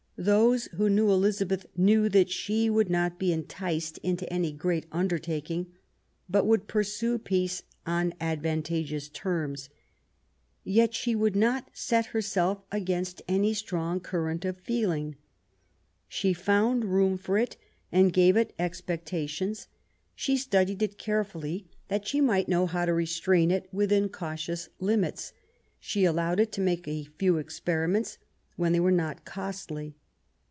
Those 0.17 0.65
who 0.65 0.87
knew 0.87 1.09
Elizabeth 1.09 1.65
knew 1.75 2.07
that 2.09 2.29
she 2.29 2.69
would 2.69 2.91
not 2.91 3.17
be 3.17 3.33
enticed 3.33 3.97
into 4.03 4.31
any 4.31 4.51
great 4.51 4.85
undertaking, 4.91 5.73
but 6.29 6.45
would 6.45 6.67
pursue 6.67 7.17
peace 7.17 7.63
on 7.87 8.13
advantageous 8.21 9.09
terms. 9.09 9.69
Yet 10.63 10.93
she 10.93 11.15
would 11.15 11.35
not 11.35 11.71
set 11.73 12.05
herself 12.07 12.61
against 12.71 13.23
any 13.27 13.55
strong 13.55 13.99
current 13.99 14.45
of 14.45 14.59
feeling. 14.61 15.15
She 16.07 16.33
found 16.33 16.85
room 16.85 17.17
for 17.17 17.39
it, 17.39 17.57
and 17.91 18.13
gave 18.13 18.37
it 18.37 18.53
expectations; 18.59 19.69
she 20.13 20.37
studied 20.37 20.83
it 20.83 20.99
carefully, 20.99 21.65
that 21.87 22.07
she 22.07 22.21
might 22.21 22.47
know 22.47 22.67
how 22.67 22.85
to 22.85 22.93
restrain 22.93 23.49
it 23.49 23.67
within 23.73 24.07
cautious 24.07 24.69
limits. 24.79 25.33
She 25.79 26.05
allowed 26.05 26.39
it 26.39 26.51
to 26.51 26.61
make 26.61 26.87
a 26.87 27.05
few 27.17 27.39
experiments, 27.39 28.19
when 28.55 28.71
they 28.71 28.79
were 28.79 28.91
not 28.91 29.25
costly. 29.25 29.95